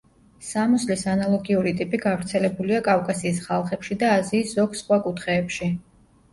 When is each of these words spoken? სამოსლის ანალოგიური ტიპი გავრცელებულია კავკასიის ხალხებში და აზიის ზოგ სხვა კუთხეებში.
სამოსლის 0.45 1.03
ანალოგიური 1.11 1.73
ტიპი 1.81 1.99
გავრცელებულია 2.07 2.81
კავკასიის 2.89 3.45
ხალხებში 3.45 4.01
და 4.03 4.13
აზიის 4.17 4.59
ზოგ 4.59 4.77
სხვა 4.83 5.03
კუთხეებში. 5.07 5.75